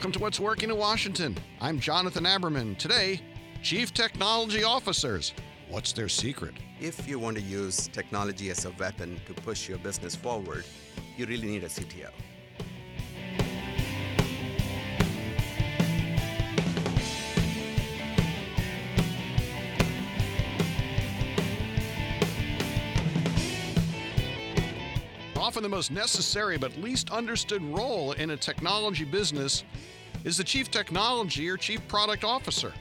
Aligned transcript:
Welcome 0.00 0.12
to 0.12 0.18
What's 0.20 0.40
Working 0.40 0.70
in 0.70 0.78
Washington. 0.78 1.36
I'm 1.60 1.78
Jonathan 1.78 2.24
Aberman. 2.24 2.78
Today, 2.78 3.20
Chief 3.62 3.92
Technology 3.92 4.64
Officers. 4.64 5.34
What's 5.68 5.92
their 5.92 6.08
secret? 6.08 6.54
If 6.80 7.06
you 7.06 7.18
want 7.18 7.36
to 7.36 7.42
use 7.42 7.86
technology 7.88 8.48
as 8.48 8.64
a 8.64 8.70
weapon 8.78 9.20
to 9.26 9.34
push 9.34 9.68
your 9.68 9.76
business 9.76 10.16
forward, 10.16 10.64
you 11.18 11.26
really 11.26 11.48
need 11.48 11.64
a 11.64 11.68
CTO. 11.68 12.08
Often 25.36 25.62
the 25.64 25.68
most 25.68 25.90
necessary 25.90 26.56
but 26.56 26.74
least 26.78 27.10
understood 27.10 27.62
role 27.76 28.12
in 28.12 28.30
a 28.30 28.36
technology 28.36 29.04
business 29.04 29.64
is 30.24 30.36
the 30.36 30.44
chief 30.44 30.70
technology 30.70 31.48
or 31.48 31.56
chief 31.56 31.86
product 31.88 32.24
officer. 32.24 32.72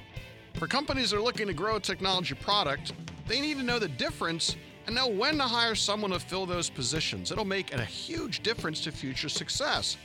For 0.56 0.68
companies 0.68 1.12
that 1.12 1.18
are 1.18 1.22
looking 1.22 1.48
to 1.48 1.54
grow 1.54 1.78
a 1.78 1.80
technology 1.80 2.36
product, 2.36 2.94
they 3.28 3.40
need 3.40 3.58
to 3.58 3.64
know 3.64 3.80
the 3.80 3.88
difference 3.88 4.56
and 4.86 4.96
know 4.96 5.08
when 5.08 5.38
to 5.38 5.44
hire 5.44 5.76
someone 5.76 6.12
to 6.12 6.20
fill 6.20 6.46
those 6.46 6.70
positions. 6.70 7.32
It'll 7.32 7.46
make 7.46 7.74
a 7.74 7.86
huge 7.86 8.42
difference 8.42 8.82
to 8.82 8.92
future 8.92 9.30
success. 9.30 9.98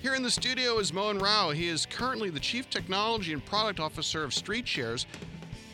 Here 0.00 0.14
in 0.14 0.22
the 0.22 0.30
studio 0.30 0.78
is 0.78 0.92
Mohan 0.94 1.18
Rao. 1.18 1.50
He 1.50 1.68
is 1.68 1.84
currently 1.84 2.30
the 2.30 2.40
Chief 2.40 2.70
Technology 2.70 3.34
and 3.34 3.44
Product 3.44 3.80
Officer 3.80 4.24
of 4.24 4.30
StreetShares, 4.30 5.04
a 5.04 5.29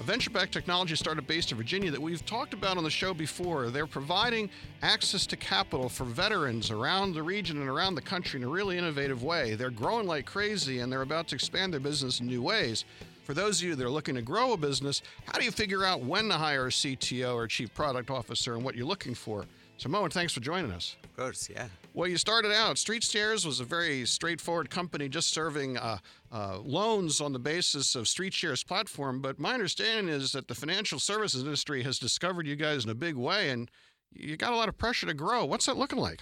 venture 0.06 0.30
backed 0.30 0.52
technology 0.52 0.95
startup 0.95 1.26
based 1.26 1.51
in 1.51 1.59
Virginia 1.59 1.90
that 1.90 2.01
we've 2.01 2.24
talked 2.24 2.54
about 2.54 2.79
on 2.79 2.85
the 2.85 2.90
show 2.90 3.12
before. 3.12 3.71
They're 3.71 3.88
providing 3.88 4.49
access 4.80 5.26
to 5.26 5.37
capital 5.37 5.88
for 5.88 6.04
veterans 6.04 6.71
around 6.71 7.12
the 7.12 7.24
region 7.24 7.60
and 7.60 7.68
around 7.68 7.96
the 7.96 8.02
country 8.02 8.38
in 8.38 8.46
a 8.46 8.49
really 8.49 8.79
innovative 8.79 9.24
way. 9.24 9.57
They're 9.57 9.68
growing 9.68 10.07
like 10.07 10.24
crazy 10.24 10.79
and 10.79 10.93
they're 10.93 11.02
about 11.02 11.27
to 11.29 11.34
expand 11.34 11.73
their 11.73 11.80
business 11.80 12.21
in 12.21 12.29
new 12.29 12.40
ways. 12.40 12.84
For 13.24 13.34
those 13.34 13.60
of 13.60 13.66
you 13.66 13.74
that 13.74 13.84
are 13.84 13.90
looking 13.90 14.15
to 14.15 14.23
grow 14.23 14.52
a 14.52 14.57
business, 14.57 15.02
how 15.24 15.40
do 15.40 15.45
you 15.45 15.51
figure 15.51 15.84
out 15.84 16.02
when 16.02 16.29
to 16.29 16.34
hire 16.34 16.68
a 16.68 16.71
CTO 16.71 17.34
or 17.34 17.49
Chief 17.49 17.74
Product 17.74 18.09
Officer 18.09 18.54
and 18.54 18.62
what 18.62 18.77
you're 18.77 18.87
looking 18.87 19.12
for? 19.12 19.45
So, 19.77 19.88
Mohan, 19.88 20.10
thanks 20.10 20.32
for 20.32 20.38
joining 20.38 20.71
us. 20.71 20.95
Of 21.02 21.16
course, 21.16 21.51
yeah. 21.52 21.66
Well, 21.97 22.11
you 22.11 22.19
started 22.19 22.52
out. 22.52 22.77
StreetShares 22.77 23.47
was 23.47 23.61
a 23.61 23.65
very 23.65 24.05
straightforward 24.05 24.69
company, 24.69 25.09
just 25.09 25.33
serving 25.33 25.79
uh, 25.79 25.97
uh, 26.30 26.59
loans 26.59 27.23
on 27.23 27.33
the 27.33 27.39
basis 27.39 27.95
of 27.95 28.05
StreetShares 28.05 28.66
platform. 28.66 29.23
But 29.23 29.39
my 29.39 29.55
understanding 29.55 30.15
is 30.15 30.33
that 30.33 30.47
the 30.47 30.55
financial 30.55 30.99
services 30.99 31.43
industry 31.43 31.83
has 31.85 31.99
discovered 31.99 32.47
you 32.47 32.55
guys 32.55 32.85
in 32.85 32.91
a 32.91 32.95
big 32.95 33.17
way, 33.17 33.49
and 33.49 33.71
you 34.13 34.37
got 34.37 34.52
a 34.52 34.57
lot 34.57 34.69
of 34.69 34.77
pressure 34.77 35.07
to 35.07 35.15
grow. 35.15 35.47
What's 35.47 35.65
that 35.65 35.79
looking 35.79 35.99
like? 35.99 36.21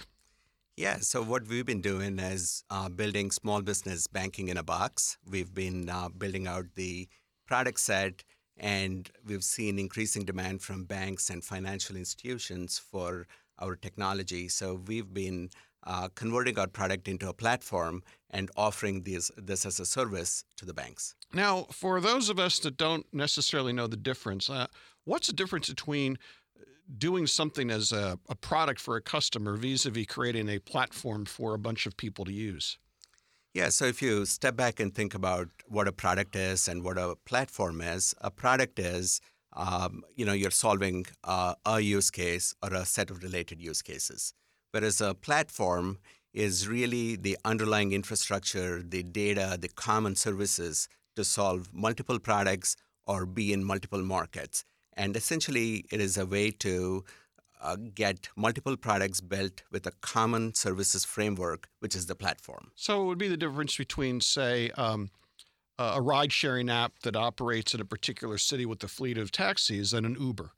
Yeah, 0.77 0.99
so 0.99 1.21
what 1.21 1.45
we've 1.45 1.65
been 1.65 1.81
doing 1.81 2.19
is 2.19 2.63
uh, 2.69 2.87
building 2.87 3.29
small 3.29 3.61
business 3.61 4.07
banking 4.07 4.47
in 4.47 4.55
a 4.55 4.63
box. 4.63 5.17
We've 5.29 5.53
been 5.53 5.89
uh, 5.89 6.07
building 6.07 6.47
out 6.47 6.67
the 6.75 7.09
product 7.45 7.81
set, 7.81 8.23
and 8.55 9.11
we've 9.25 9.43
seen 9.43 9.77
increasing 9.77 10.23
demand 10.23 10.61
from 10.61 10.85
banks 10.85 11.29
and 11.29 11.43
financial 11.43 11.97
institutions 11.97 12.79
for 12.79 13.27
our 13.59 13.75
technology. 13.75 14.47
So 14.49 14.81
we've 14.87 15.13
been 15.13 15.49
uh, 15.83 16.09
converting 16.15 16.57
our 16.57 16.67
product 16.67 17.07
into 17.07 17.29
a 17.29 17.33
platform 17.33 18.03
and 18.31 18.49
offering 18.55 19.03
this, 19.03 19.31
this 19.37 19.65
as 19.65 19.79
a 19.79 19.85
service 19.85 20.43
to 20.57 20.65
the 20.65 20.73
banks. 20.73 21.15
Now, 21.33 21.67
for 21.71 22.01
those 22.01 22.29
of 22.29 22.39
us 22.39 22.59
that 22.59 22.77
don't 22.77 23.05
necessarily 23.13 23.71
know 23.71 23.87
the 23.87 23.97
difference, 23.97 24.49
uh, 24.49 24.67
what's 25.03 25.27
the 25.27 25.33
difference 25.33 25.69
between 25.69 26.17
doing 26.97 27.27
something 27.27 27.71
as 27.71 27.91
a, 27.91 28.19
a 28.29 28.35
product 28.35 28.79
for 28.79 28.95
a 28.95 29.01
customer 29.01 29.55
vis-a-vis 29.55 30.05
creating 30.07 30.49
a 30.49 30.59
platform 30.59 31.25
for 31.25 31.53
a 31.53 31.59
bunch 31.59 31.85
of 31.85 31.97
people 31.97 32.25
to 32.25 32.33
use? 32.33 32.77
Yeah, 33.53 33.69
so 33.69 33.85
if 33.85 34.01
you 34.01 34.25
step 34.25 34.57
back 34.57 34.81
and 34.81 34.93
think 34.93 35.15
about 35.15 35.47
what 35.67 35.87
a 35.87 35.93
product 35.93 36.35
is 36.35 36.67
and 36.67 36.83
what 36.83 36.97
a 36.97 37.15
platform 37.25 37.79
is, 37.79 38.13
a 38.19 38.29
product 38.29 38.79
is 38.79 39.21
um, 39.55 40.03
you 40.15 40.25
know 40.25 40.33
you're 40.33 40.51
solving 40.51 41.05
uh, 41.23 41.55
a 41.65 41.79
use 41.79 42.11
case 42.11 42.53
or 42.61 42.73
a 42.73 42.85
set 42.85 43.09
of 43.09 43.23
related 43.23 43.61
use 43.61 43.81
cases, 43.81 44.33
whereas 44.71 45.01
a 45.01 45.13
platform 45.13 45.99
is 46.33 46.67
really 46.67 47.15
the 47.15 47.37
underlying 47.45 47.93
infrastructure, 47.93 48.83
the 48.83 49.03
data, 49.03 49.57
the 49.59 49.69
common 49.69 50.15
services 50.15 50.89
to 51.15 51.23
solve 51.23 51.69
multiple 51.73 52.19
products 52.19 52.75
or 53.07 53.25
be 53.25 53.53
in 53.53 53.63
multiple 53.63 54.03
markets. 54.03 54.65
And 54.97 55.15
essentially, 55.15 55.85
it 55.91 56.01
is 56.01 56.17
a 56.17 56.25
way 56.25 56.51
to 56.51 57.05
uh, 57.61 57.77
get 57.93 58.29
multiple 58.35 58.75
products 58.77 59.21
built 59.21 59.63
with 59.71 59.87
a 59.87 59.91
common 60.01 60.53
services 60.53 61.05
framework, 61.05 61.67
which 61.79 61.95
is 61.95 62.05
the 62.05 62.15
platform. 62.15 62.71
So 62.75 63.01
it 63.01 63.05
would 63.05 63.17
be 63.17 63.27
the 63.27 63.37
difference 63.37 63.77
between, 63.77 64.21
say, 64.21 64.71
um, 64.71 65.09
a 65.77 66.01
ride 66.01 66.31
sharing 66.31 66.69
app 66.69 66.99
that 67.03 67.15
operates 67.15 67.73
in 67.73 67.81
a 67.81 67.85
particular 67.85 68.37
city 68.37 68.65
with 68.65 68.83
a 68.83 68.87
fleet 68.87 69.17
of 69.17 69.31
taxis 69.31 69.93
and 69.93 70.05
an 70.05 70.15
Uber. 70.19 70.51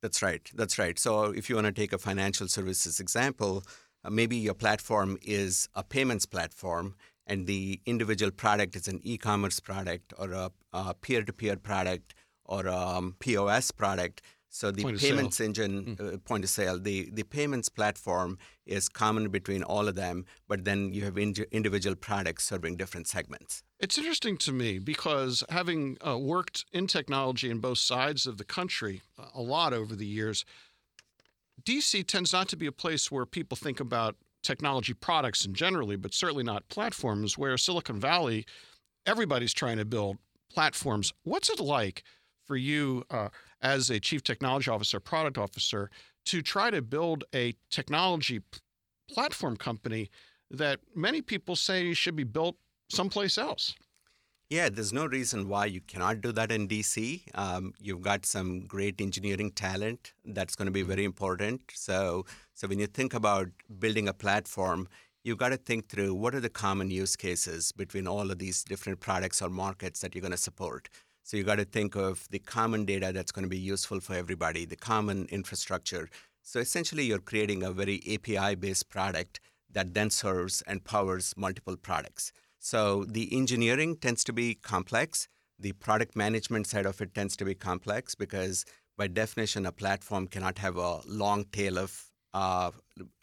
That's 0.00 0.22
right. 0.22 0.50
That's 0.54 0.78
right. 0.78 0.98
So 0.98 1.26
if 1.26 1.48
you 1.48 1.54
want 1.54 1.66
to 1.66 1.72
take 1.72 1.92
a 1.92 1.98
financial 1.98 2.48
services 2.48 2.98
example, 2.98 3.62
uh, 4.04 4.10
maybe 4.10 4.36
your 4.36 4.54
platform 4.54 5.18
is 5.22 5.68
a 5.74 5.84
payments 5.84 6.26
platform 6.26 6.96
and 7.26 7.46
the 7.46 7.80
individual 7.86 8.32
product 8.32 8.74
is 8.74 8.88
an 8.88 9.00
e-commerce 9.04 9.60
product 9.60 10.12
or 10.18 10.32
a, 10.32 10.50
peer-to-peer 11.02 11.56
product 11.56 12.14
or 12.44 12.66
a 12.66 12.76
um, 12.76 13.14
POS 13.20 13.70
product. 13.70 14.22
So 14.54 14.70
the 14.70 14.82
point 14.82 15.00
payments 15.00 15.40
engine, 15.40 15.96
mm. 15.96 16.14
uh, 16.14 16.18
point 16.18 16.44
of 16.44 16.50
sale, 16.50 16.78
the, 16.78 17.08
the 17.10 17.22
payments 17.22 17.70
platform 17.70 18.36
is 18.66 18.86
common 18.86 19.30
between 19.30 19.62
all 19.62 19.88
of 19.88 19.94
them, 19.94 20.26
but 20.46 20.66
then 20.66 20.92
you 20.92 21.04
have 21.04 21.16
in- 21.16 21.34
individual 21.50 21.96
products 21.96 22.44
serving 22.44 22.76
different 22.76 23.08
segments. 23.08 23.62
It's 23.80 23.96
interesting 23.96 24.36
to 24.36 24.52
me 24.52 24.78
because 24.78 25.42
having 25.48 25.96
uh, 26.06 26.18
worked 26.18 26.66
in 26.70 26.86
technology 26.86 27.50
in 27.50 27.60
both 27.60 27.78
sides 27.78 28.26
of 28.26 28.36
the 28.36 28.44
country 28.44 29.00
uh, 29.18 29.24
a 29.34 29.40
lot 29.40 29.72
over 29.72 29.96
the 29.96 30.04
years, 30.04 30.44
DC 31.64 32.06
tends 32.06 32.34
not 32.34 32.46
to 32.48 32.56
be 32.56 32.66
a 32.66 32.72
place 32.72 33.10
where 33.10 33.24
people 33.24 33.56
think 33.56 33.80
about 33.80 34.16
technology 34.42 34.92
products 34.92 35.46
in 35.46 35.54
generally, 35.54 35.96
but 35.96 36.12
certainly 36.12 36.44
not 36.44 36.68
platforms, 36.68 37.38
where 37.38 37.56
Silicon 37.56 37.98
Valley, 37.98 38.44
everybody's 39.06 39.54
trying 39.54 39.78
to 39.78 39.86
build 39.86 40.18
platforms. 40.52 41.14
What's 41.24 41.48
it 41.48 41.58
like 41.58 42.02
for 42.44 42.56
you 42.56 43.04
uh, 43.10 43.28
as 43.62 43.90
a 43.90 44.00
chief 44.00 44.22
technology 44.22 44.70
officer, 44.70 45.00
product 45.00 45.38
officer, 45.38 45.90
to 46.26 46.42
try 46.42 46.70
to 46.70 46.82
build 46.82 47.24
a 47.34 47.54
technology 47.70 48.40
p- 48.40 48.58
platform 49.08 49.56
company 49.56 50.10
that 50.50 50.80
many 50.94 51.22
people 51.22 51.56
say 51.56 51.94
should 51.94 52.16
be 52.16 52.24
built 52.24 52.56
someplace 52.90 53.38
else? 53.38 53.74
Yeah, 54.50 54.68
there's 54.68 54.92
no 54.92 55.06
reason 55.06 55.48
why 55.48 55.64
you 55.64 55.80
cannot 55.80 56.20
do 56.20 56.30
that 56.32 56.52
in 56.52 56.68
DC. 56.68 57.22
Um, 57.34 57.72
you've 57.80 58.02
got 58.02 58.26
some 58.26 58.66
great 58.66 59.00
engineering 59.00 59.50
talent 59.50 60.12
that's 60.26 60.54
going 60.54 60.66
to 60.66 60.72
be 60.72 60.82
very 60.82 61.04
important. 61.04 61.62
So, 61.72 62.26
so 62.52 62.68
when 62.68 62.78
you 62.78 62.86
think 62.86 63.14
about 63.14 63.48
building 63.78 64.08
a 64.08 64.12
platform, 64.12 64.88
you've 65.24 65.38
got 65.38 65.50
to 65.50 65.56
think 65.56 65.88
through 65.88 66.14
what 66.14 66.34
are 66.34 66.40
the 66.40 66.50
common 66.50 66.90
use 66.90 67.16
cases 67.16 67.72
between 67.72 68.06
all 68.06 68.30
of 68.30 68.38
these 68.38 68.62
different 68.62 69.00
products 69.00 69.40
or 69.40 69.48
markets 69.48 70.00
that 70.00 70.14
you're 70.14 70.20
going 70.20 70.32
to 70.32 70.36
support. 70.36 70.90
So 71.22 71.36
you 71.36 71.44
got 71.44 71.56
to 71.56 71.64
think 71.64 71.94
of 71.94 72.26
the 72.30 72.38
common 72.38 72.84
data 72.84 73.12
that's 73.12 73.32
going 73.32 73.44
to 73.44 73.48
be 73.48 73.58
useful 73.58 74.00
for 74.00 74.14
everybody, 74.14 74.64
the 74.64 74.76
common 74.76 75.26
infrastructure. 75.30 76.08
So 76.42 76.58
essentially, 76.58 77.04
you're 77.04 77.18
creating 77.18 77.62
a 77.62 77.70
very 77.70 78.02
API 78.12 78.56
based 78.56 78.88
product 78.88 79.40
that 79.70 79.94
then 79.94 80.10
serves 80.10 80.62
and 80.62 80.84
powers 80.84 81.34
multiple 81.36 81.76
products. 81.76 82.32
So 82.58 83.04
the 83.04 83.28
engineering 83.36 83.96
tends 83.96 84.24
to 84.24 84.32
be 84.32 84.54
complex. 84.54 85.28
The 85.58 85.72
product 85.72 86.16
management 86.16 86.66
side 86.66 86.86
of 86.86 87.00
it 87.00 87.14
tends 87.14 87.36
to 87.36 87.44
be 87.44 87.54
complex 87.54 88.14
because, 88.14 88.64
by 88.96 89.06
definition, 89.06 89.64
a 89.66 89.72
platform 89.72 90.26
cannot 90.26 90.58
have 90.58 90.76
a 90.76 91.00
long 91.06 91.44
tail 91.52 91.78
of 91.78 92.10
uh, 92.34 92.70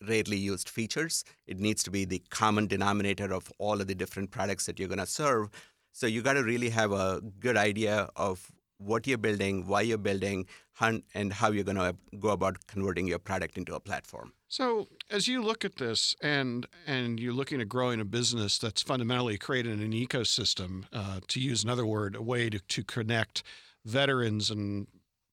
rarely 0.08 0.38
used 0.38 0.70
features. 0.70 1.24
It 1.48 1.60
needs 1.60 1.84
to 1.84 1.92
be 1.92 2.06
the 2.06 2.22
common 2.30 2.68
denominator 2.68 3.34
of 3.34 3.52
all 3.58 3.82
of 3.82 3.88
the 3.88 3.96
different 3.96 4.32
products 4.32 4.66
that 4.66 4.80
you're 4.80 4.88
going 4.88 5.00
to 5.00 5.06
serve. 5.06 5.50
So 6.00 6.08
you 6.08 6.22
got 6.22 6.36
to 6.36 6.44
really 6.46 6.70
have 6.70 6.94
a 6.94 7.20
good 7.42 7.58
idea 7.58 8.08
of 8.16 8.50
what 8.78 9.06
you're 9.06 9.18
building, 9.18 9.68
why 9.68 9.82
you're 9.82 9.98
building, 9.98 10.46
and 10.80 11.34
how 11.34 11.52
you're 11.52 11.66
going 11.66 11.76
to 11.76 11.94
go 12.18 12.30
about 12.30 12.68
converting 12.68 13.06
your 13.06 13.20
product 13.20 13.58
into 13.58 13.76
a 13.76 13.82
platform. 13.82 14.32
So, 14.48 14.88
as 15.12 15.28
you 15.28 15.44
look 15.44 15.66
at 15.66 15.76
this, 15.76 16.16
and 16.22 16.66
and 16.88 17.20
you're 17.20 17.34
looking 17.34 17.60
at 17.60 17.68
growing 17.68 18.00
a 18.00 18.06
business 18.06 18.58
that's 18.58 18.82
fundamentally 18.82 19.38
creating 19.38 19.84
an 19.84 19.92
ecosystem, 19.92 20.86
uh, 20.94 21.20
to 21.28 21.42
use 21.42 21.66
another 21.66 21.86
word, 21.86 22.16
a 22.16 22.22
way 22.22 22.50
to, 22.50 22.60
to 22.60 22.82
connect 22.86 23.44
veterans 23.84 24.50
and 24.50 24.88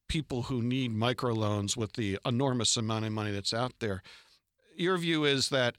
people 0.08 0.42
who 0.42 0.62
need 0.62 0.92
microloans 0.92 1.76
with 1.76 1.92
the 1.92 2.18
enormous 2.26 2.76
amount 2.76 3.04
of 3.04 3.12
money 3.12 3.30
that's 3.30 3.54
out 3.54 3.74
there. 3.78 4.02
Your 4.74 4.98
view 4.98 5.24
is 5.24 5.48
that 5.50 5.76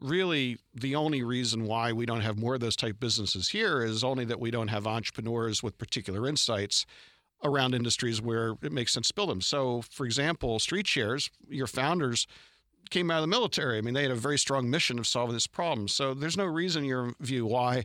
really 0.00 0.58
the 0.74 0.94
only 0.94 1.22
reason 1.22 1.64
why 1.64 1.92
we 1.92 2.06
don't 2.06 2.20
have 2.20 2.38
more 2.38 2.54
of 2.54 2.60
those 2.60 2.76
type 2.76 3.00
businesses 3.00 3.48
here 3.48 3.82
is 3.82 4.04
only 4.04 4.24
that 4.26 4.40
we 4.40 4.50
don't 4.50 4.68
have 4.68 4.86
entrepreneurs 4.86 5.62
with 5.62 5.78
particular 5.78 6.26
insights 6.26 6.84
around 7.42 7.74
industries 7.74 8.20
where 8.20 8.54
it 8.62 8.72
makes 8.72 8.92
sense 8.92 9.08
to 9.08 9.14
build 9.14 9.28
them. 9.28 9.40
So, 9.40 9.82
for 9.90 10.06
example, 10.06 10.58
StreetShares, 10.58 11.30
your 11.48 11.66
founders 11.66 12.26
came 12.90 13.10
out 13.10 13.18
of 13.18 13.22
the 13.22 13.28
military. 13.28 13.78
I 13.78 13.80
mean, 13.80 13.94
they 13.94 14.02
had 14.02 14.10
a 14.10 14.16
very 14.16 14.38
strong 14.38 14.70
mission 14.70 14.98
of 14.98 15.06
solving 15.06 15.34
this 15.34 15.46
problem. 15.46 15.88
So 15.88 16.14
there's 16.14 16.36
no 16.36 16.44
reason, 16.44 16.84
in 16.84 16.88
your 16.88 17.12
view, 17.20 17.46
why 17.46 17.84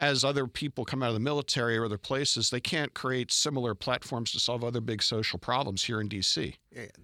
as 0.00 0.24
other 0.24 0.46
people 0.46 0.84
come 0.84 1.02
out 1.02 1.08
of 1.08 1.14
the 1.14 1.20
military 1.20 1.76
or 1.76 1.84
other 1.84 1.98
places, 1.98 2.50
they 2.50 2.60
can't 2.60 2.94
create 2.94 3.32
similar 3.32 3.74
platforms 3.74 4.30
to 4.30 4.38
solve 4.38 4.62
other 4.62 4.80
big 4.80 5.02
social 5.02 5.38
problems 5.38 5.84
here 5.84 6.00
in 6.00 6.08
DC. 6.08 6.54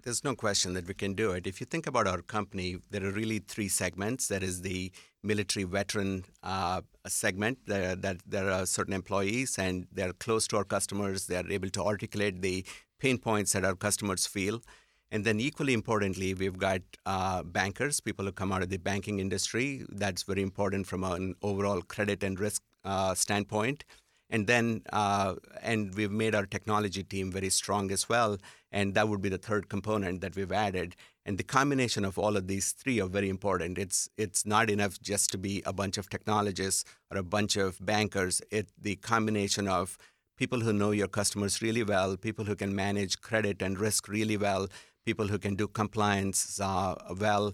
There's 0.03 0.23
no 0.23 0.33
question 0.35 0.73
that 0.75 0.87
we 0.87 0.93
can 0.93 1.13
do 1.13 1.31
it. 1.31 1.45
If 1.45 1.59
you 1.59 1.65
think 1.65 1.87
about 1.87 2.07
our 2.07 2.21
company, 2.21 2.77
there 2.91 3.05
are 3.05 3.11
really 3.11 3.39
three 3.39 3.67
segments. 3.67 4.27
There 4.27 4.43
is 4.43 4.61
the 4.61 4.91
military 5.23 5.65
veteran 5.65 6.23
uh, 6.41 6.81
segment. 7.05 7.59
There, 7.67 7.95
that 7.97 8.17
there 8.25 8.49
are 8.49 8.65
certain 8.65 8.93
employees, 8.93 9.59
and 9.59 9.87
they're 9.91 10.13
close 10.13 10.47
to 10.49 10.57
our 10.57 10.63
customers. 10.63 11.27
They're 11.27 11.49
able 11.51 11.69
to 11.71 11.83
articulate 11.83 12.41
the 12.41 12.65
pain 12.99 13.17
points 13.17 13.51
that 13.53 13.65
our 13.65 13.75
customers 13.75 14.25
feel. 14.25 14.61
And 15.11 15.23
then, 15.23 15.39
equally 15.39 15.73
importantly, 15.73 16.33
we've 16.33 16.57
got 16.57 16.81
uh, 17.05 17.43
bankers, 17.43 17.99
people 17.99 18.25
who 18.25 18.31
come 18.31 18.51
out 18.51 18.63
of 18.63 18.69
the 18.69 18.77
banking 18.77 19.19
industry. 19.19 19.85
That's 19.89 20.23
very 20.23 20.41
important 20.41 20.87
from 20.87 21.03
an 21.03 21.35
overall 21.41 21.81
credit 21.81 22.23
and 22.23 22.39
risk 22.39 22.61
standpoint. 23.15 23.83
And 24.29 24.47
then, 24.47 24.81
uh, 24.91 25.35
and 25.61 25.93
we've 25.95 26.11
made 26.11 26.33
our 26.33 26.45
technology 26.45 27.03
team 27.03 27.31
very 27.31 27.49
strong 27.49 27.91
as 27.91 28.09
well. 28.09 28.37
And 28.71 28.93
that 28.95 29.07
would 29.07 29.21
be 29.21 29.29
the 29.29 29.37
third 29.37 29.69
component 29.69 30.21
that 30.21 30.35
we've 30.35 30.51
added. 30.51 30.95
And 31.25 31.37
the 31.37 31.43
combination 31.43 32.05
of 32.05 32.17
all 32.17 32.35
of 32.35 32.47
these 32.47 32.71
three 32.71 32.99
are 33.01 33.07
very 33.07 33.29
important. 33.29 33.77
It's 33.77 34.09
it's 34.17 34.45
not 34.45 34.69
enough 34.69 34.99
just 35.01 35.31
to 35.31 35.37
be 35.37 35.63
a 35.65 35.73
bunch 35.73 35.97
of 35.97 36.09
technologists 36.09 36.83
or 37.11 37.17
a 37.17 37.23
bunch 37.23 37.55
of 37.55 37.83
bankers. 37.83 38.41
It 38.51 38.67
the 38.79 38.95
combination 38.97 39.67
of 39.67 39.97
people 40.37 40.59
who 40.59 40.73
know 40.73 40.91
your 40.91 41.07
customers 41.07 41.61
really 41.61 41.83
well, 41.83 42.17
people 42.17 42.45
who 42.45 42.55
can 42.55 42.75
manage 42.75 43.21
credit 43.21 43.61
and 43.61 43.79
risk 43.79 44.07
really 44.07 44.37
well, 44.37 44.67
people 45.05 45.27
who 45.27 45.39
can 45.39 45.55
do 45.55 45.67
compliance 45.67 46.59
uh, 46.59 46.95
well, 47.19 47.53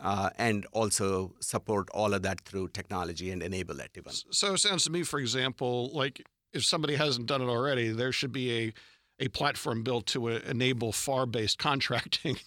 uh, 0.00 0.30
and 0.36 0.66
also 0.72 1.34
support 1.40 1.88
all 1.92 2.14
of 2.14 2.22
that 2.22 2.40
through 2.40 2.68
technology 2.68 3.30
and 3.30 3.42
enable 3.42 3.80
it 3.80 3.90
even. 3.96 4.12
So 4.12 4.54
it 4.54 4.58
sounds 4.58 4.84
to 4.84 4.90
me, 4.90 5.02
for 5.02 5.20
example, 5.20 5.90
like 5.92 6.26
if 6.52 6.64
somebody 6.64 6.96
hasn't 6.96 7.26
done 7.26 7.42
it 7.42 7.48
already, 7.48 7.90
there 7.90 8.12
should 8.12 8.32
be 8.32 8.58
a 8.58 8.72
a 9.18 9.28
platform 9.28 9.82
built 9.82 10.06
to 10.06 10.28
uh, 10.28 10.40
enable 10.46 10.92
FAR-based 10.92 11.58
contracting, 11.68 12.38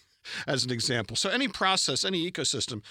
as 0.48 0.66
an 0.66 0.72
example. 0.72 1.16
So 1.16 1.30
any 1.30 1.48
process, 1.48 2.06
any 2.06 2.30
ecosystem 2.30 2.82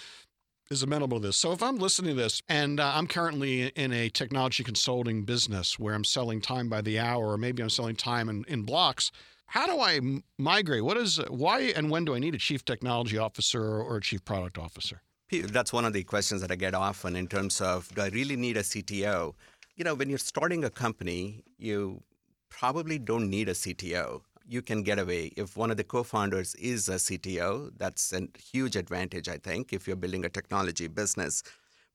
is 0.71 0.83
amenable 0.83 1.21
to 1.21 1.29
this. 1.29 1.37
So 1.37 1.53
if 1.53 1.63
I'm 1.63 1.77
listening 1.77 2.17
to 2.17 2.23
this 2.23 2.43
and 2.49 2.79
uh, 2.79 2.93
I'm 2.95 3.07
currently 3.07 3.69
in 3.69 3.93
a 3.93 4.09
technology 4.09 4.65
consulting 4.65 5.23
business 5.23 5.79
where 5.79 5.95
I'm 5.95 6.05
selling 6.05 6.41
time 6.41 6.69
by 6.69 6.83
the 6.83 6.99
hour, 6.99 7.33
or 7.33 7.39
maybe 7.39 7.63
I'm 7.63 7.71
selling 7.71 7.97
time 7.97 8.29
in, 8.29 8.45
in 8.49 8.63
blocks, 8.63 9.11
how 9.49 9.67
do 9.67 9.81
I 9.81 10.01
migrate? 10.37 10.85
What 10.85 10.99
is 10.99 11.17
why 11.29 11.61
and 11.75 11.91
when 11.91 12.05
do 12.05 12.15
I 12.15 12.19
need 12.19 12.35
a 12.35 12.39
chief 12.39 12.65
technology 12.67 13.17
officer 13.17 13.81
or 13.81 13.97
a 13.97 14.01
chief 14.01 14.23
product 14.25 14.59
officer? 14.59 15.01
That's 15.31 15.73
one 15.73 15.87
of 15.87 15.95
the 15.95 16.05
questions 16.05 16.43
that 16.43 16.53
I 16.53 16.57
get 16.57 16.75
often 16.75 17.17
in 17.17 17.27
terms 17.27 17.61
of 17.61 17.89
do 17.95 18.03
I 18.03 18.09
really 18.09 18.37
need 18.37 18.59
a 18.59 18.63
CTO? 18.63 19.35
You 19.77 19.85
know, 19.85 19.95
when 19.95 20.11
you're 20.11 20.19
starting 20.19 20.65
a 20.65 20.71
company, 20.71 21.45
you 21.57 22.03
probably 22.51 22.99
don't 22.99 23.31
need 23.31 23.49
a 23.49 23.55
CTO. 23.55 24.21
You 24.47 24.61
can 24.61 24.83
get 24.83 24.99
away. 24.99 25.33
If 25.37 25.57
one 25.57 25.71
of 25.71 25.79
the 25.79 25.85
co 25.85 26.03
founders 26.03 26.55
is 26.57 26.89
a 26.91 26.97
CTO, 26.97 27.71
that's 27.79 28.13
a 28.13 28.29
huge 28.53 28.77
advantage, 28.77 29.29
I 29.29 29.39
think, 29.39 29.73
if 29.73 29.87
you're 29.87 29.97
building 29.97 30.27
a 30.27 30.29
technology 30.29 30.89
business. 30.89 31.43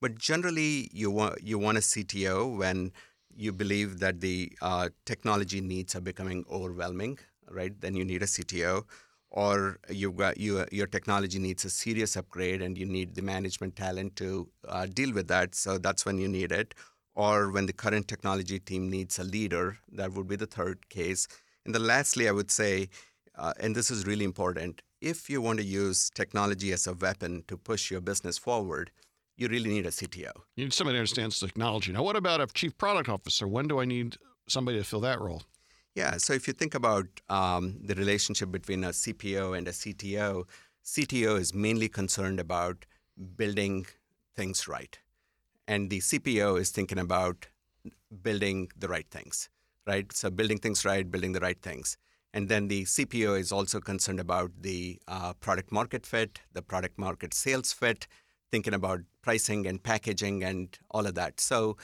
But 0.01 0.17
generally, 0.17 0.89
you 0.91 1.11
want, 1.11 1.43
you 1.43 1.59
want 1.59 1.77
a 1.77 1.81
CTO 1.81 2.57
when 2.57 2.91
you 3.35 3.51
believe 3.51 3.99
that 3.99 4.21
the 4.21 4.51
uh, 4.61 4.89
technology 5.05 5.61
needs 5.61 5.95
are 5.95 6.01
becoming 6.01 6.45
overwhelming 6.51 7.19
right? 7.49 7.79
Then 7.79 7.95
you 7.95 8.05
need 8.05 8.23
a 8.23 8.25
CTO, 8.25 8.83
or 9.29 9.79
you've 9.89 10.15
got 10.15 10.37
you, 10.37 10.65
your 10.71 10.87
technology 10.87 11.39
needs 11.39 11.65
a 11.65 11.69
serious 11.69 12.15
upgrade, 12.15 12.61
and 12.61 12.77
you 12.77 12.85
need 12.85 13.15
the 13.15 13.21
management 13.21 13.75
talent 13.75 14.15
to 14.17 14.47
uh, 14.67 14.85
deal 14.85 15.13
with 15.13 15.27
that. 15.27 15.55
So 15.55 15.77
that's 15.77 16.05
when 16.05 16.17
you 16.17 16.27
need 16.27 16.51
it. 16.51 16.75
Or 17.15 17.51
when 17.51 17.67
the 17.67 17.73
current 17.73 18.07
technology 18.07 18.59
team 18.59 18.89
needs 18.89 19.19
a 19.19 19.23
leader, 19.23 19.77
that 19.91 20.13
would 20.13 20.27
be 20.27 20.35
the 20.35 20.47
third 20.47 20.89
case. 20.89 21.27
And 21.65 21.73
then 21.73 21.85
lastly, 21.85 22.27
I 22.27 22.31
would 22.31 22.51
say, 22.51 22.89
uh, 23.35 23.53
and 23.59 23.75
this 23.75 23.91
is 23.91 24.05
really 24.05 24.25
important, 24.25 24.81
if 25.01 25.29
you 25.29 25.41
want 25.41 25.59
to 25.59 25.65
use 25.65 26.09
technology 26.09 26.71
as 26.71 26.87
a 26.87 26.93
weapon 26.93 27.43
to 27.47 27.57
push 27.57 27.91
your 27.91 28.01
business 28.01 28.37
forward, 28.37 28.91
you 29.35 29.47
really 29.47 29.69
need 29.69 29.85
a 29.85 29.89
CTO. 29.89 30.31
You 30.55 30.65
need 30.65 30.73
somebody 30.73 30.97
who 30.97 31.01
understands 31.01 31.39
technology. 31.39 31.91
Now, 31.91 32.03
what 32.03 32.15
about 32.15 32.39
a 32.41 32.47
chief 32.47 32.77
product 32.77 33.09
officer? 33.09 33.47
When 33.47 33.67
do 33.67 33.79
I 33.79 33.85
need 33.85 34.17
somebody 34.47 34.77
to 34.77 34.83
fill 34.83 35.01
that 35.01 35.19
role? 35.19 35.43
Yeah, 35.95 36.17
so 36.17 36.33
if 36.33 36.47
you 36.47 36.53
think 36.53 36.73
about 36.73 37.05
um, 37.29 37.77
the 37.83 37.93
relationship 37.93 38.51
between 38.51 38.83
a 38.83 38.89
CPO 38.89 39.55
and 39.57 39.67
a 39.67 39.71
CTO, 39.71 40.45
CTO 40.83 41.39
is 41.39 41.53
mainly 41.53 41.87
concerned 41.87 42.39
about 42.39 42.85
building 43.35 43.85
things 44.35 44.67
right. 44.67 44.97
And 45.67 45.89
the 45.89 45.99
CPO 45.99 46.59
is 46.59 46.71
thinking 46.71 46.97
about 46.97 47.47
building 48.23 48.69
the 48.75 48.87
right 48.87 49.07
things, 49.09 49.49
right? 49.85 50.11
So 50.11 50.31
building 50.31 50.57
things 50.57 50.83
right, 50.83 51.09
building 51.09 51.33
the 51.33 51.39
right 51.39 51.61
things. 51.61 51.97
And 52.33 52.49
then 52.49 52.67
the 52.67 52.83
CPO 52.85 53.39
is 53.39 53.51
also 53.51 53.79
concerned 53.79 54.19
about 54.19 54.51
the 54.59 54.99
uh, 55.07 55.33
product 55.33 55.71
market 55.71 56.07
fit, 56.07 56.39
the 56.53 56.63
product 56.63 56.97
market 56.97 57.35
sales 57.35 57.71
fit, 57.71 58.07
thinking 58.51 58.73
about 58.73 59.01
pricing 59.21 59.67
and 59.67 59.81
packaging 59.81 60.43
and 60.43 60.77
all 60.89 61.05
of 61.05 61.13
that. 61.13 61.39
So 61.39 61.77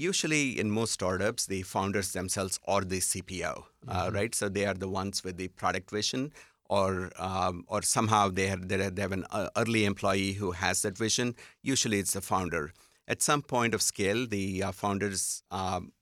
usually 0.00 0.58
in 0.58 0.70
most 0.70 0.92
startups, 0.92 1.46
the 1.46 1.62
founders 1.62 2.12
themselves 2.12 2.58
are 2.66 2.80
the 2.80 3.00
CPO, 3.00 3.64
uh, 3.88 4.06
mm-hmm. 4.06 4.14
right? 4.14 4.34
So 4.34 4.48
they 4.48 4.64
are 4.64 4.74
the 4.74 4.88
ones 4.88 5.22
with 5.22 5.36
the 5.36 5.48
product 5.48 5.90
vision, 5.90 6.32
or 6.68 7.10
um, 7.18 7.64
or 7.68 7.82
somehow 7.82 8.28
they 8.28 8.46
have, 8.46 8.68
they 8.68 8.78
have 8.78 9.12
an 9.12 9.24
uh, 9.30 9.48
early 9.56 9.84
employee 9.84 10.32
who 10.32 10.52
has 10.52 10.82
that 10.82 10.96
vision. 10.96 11.34
Usually 11.62 11.98
it's 11.98 12.12
the 12.12 12.20
founder. 12.20 12.72
At 13.08 13.22
some 13.22 13.42
point 13.42 13.74
of 13.74 13.82
scale, 13.82 14.26
the 14.26 14.62
uh, 14.62 14.72
founders 14.72 15.42
um, 15.50 15.92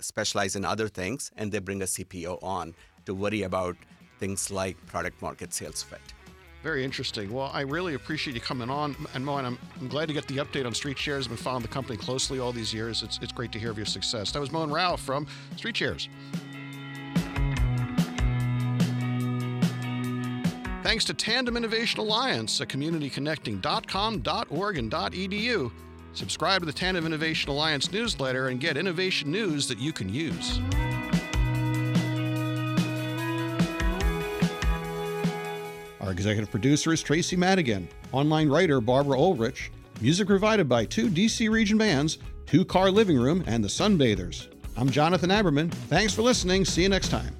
specialize 0.00 0.56
in 0.56 0.64
other 0.64 0.88
things, 0.88 1.30
and 1.36 1.52
they 1.52 1.58
bring 1.58 1.82
a 1.82 1.86
CPO 1.86 2.42
on 2.42 2.74
to 3.04 3.14
worry 3.14 3.42
about 3.42 3.76
things 4.18 4.50
like 4.50 4.76
product 4.86 5.22
market 5.22 5.52
sales 5.52 5.82
fit. 5.82 6.00
Very 6.62 6.84
interesting. 6.84 7.32
Well, 7.32 7.50
I 7.54 7.60
really 7.60 7.94
appreciate 7.94 8.34
you 8.34 8.40
coming 8.40 8.68
on. 8.68 8.96
And 9.14 9.24
Mohan, 9.24 9.44
I'm, 9.44 9.58
I'm 9.80 9.88
glad 9.88 10.08
to 10.08 10.14
get 10.14 10.26
the 10.26 10.38
update 10.38 10.66
on 10.66 10.72
StreetShares. 10.72 11.22
I've 11.22 11.28
been 11.28 11.36
following 11.36 11.62
the 11.62 11.68
company 11.68 11.96
closely 11.96 12.40
all 12.40 12.52
these 12.52 12.74
years. 12.74 13.02
It's, 13.02 13.18
it's 13.22 13.32
great 13.32 13.52
to 13.52 13.58
hear 13.58 13.70
of 13.70 13.76
your 13.76 13.86
success. 13.86 14.32
That 14.32 14.40
was 14.40 14.50
Mohan 14.50 14.70
Rao 14.70 14.96
from 14.96 15.26
StreetShares. 15.56 16.08
Thanks 20.82 21.04
to 21.04 21.14
Tandem 21.14 21.56
Innovation 21.56 22.00
Alliance 22.00 22.60
at 22.60 22.68
communityconnecting.com.org 22.68 24.78
and 24.78 24.90
.edu. 24.90 25.70
Subscribe 26.14 26.62
to 26.62 26.66
the 26.66 26.72
Tandem 26.72 27.06
Innovation 27.06 27.50
Alliance 27.50 27.92
newsletter 27.92 28.48
and 28.48 28.58
get 28.58 28.76
innovation 28.76 29.30
news 29.30 29.68
that 29.68 29.78
you 29.78 29.92
can 29.92 30.08
use. 30.08 30.60
Executive 36.18 36.50
producer 36.50 36.92
is 36.92 37.00
Tracy 37.00 37.36
Madigan, 37.36 37.88
online 38.10 38.48
writer 38.48 38.80
Barbara 38.80 39.16
Ulrich, 39.16 39.70
music 40.00 40.26
provided 40.26 40.68
by 40.68 40.84
two 40.84 41.08
DC 41.08 41.48
region 41.48 41.78
bands, 41.78 42.18
Two 42.44 42.64
Car 42.64 42.90
Living 42.90 43.16
Room, 43.16 43.44
and 43.46 43.62
the 43.62 43.68
Sunbathers. 43.68 44.48
I'm 44.76 44.90
Jonathan 44.90 45.30
Aberman. 45.30 45.70
Thanks 45.70 46.12
for 46.12 46.22
listening. 46.22 46.64
See 46.64 46.82
you 46.82 46.88
next 46.88 47.10
time. 47.10 47.37